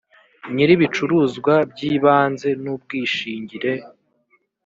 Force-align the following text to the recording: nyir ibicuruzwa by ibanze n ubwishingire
nyir 0.53 0.69
ibicuruzwa 0.75 1.53
by 1.71 1.81
ibanze 1.91 2.49
n 2.63 2.65
ubwishingire 2.75 3.73